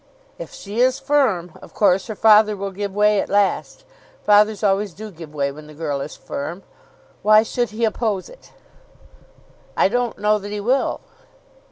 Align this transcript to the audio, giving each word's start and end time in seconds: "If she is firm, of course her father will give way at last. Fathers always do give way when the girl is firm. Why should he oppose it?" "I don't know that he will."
"If 0.39 0.51
she 0.51 0.79
is 0.79 0.97
firm, 0.97 1.51
of 1.61 1.75
course 1.75 2.07
her 2.07 2.15
father 2.15 2.57
will 2.57 2.71
give 2.71 2.91
way 2.95 3.21
at 3.21 3.29
last. 3.29 3.83
Fathers 4.23 4.63
always 4.63 4.95
do 4.95 5.11
give 5.11 5.31
way 5.31 5.51
when 5.51 5.67
the 5.67 5.75
girl 5.75 6.01
is 6.01 6.15
firm. 6.15 6.63
Why 7.21 7.43
should 7.43 7.69
he 7.69 7.85
oppose 7.85 8.27
it?" 8.27 8.51
"I 9.77 9.89
don't 9.89 10.17
know 10.17 10.39
that 10.39 10.51
he 10.51 10.59
will." 10.59 11.01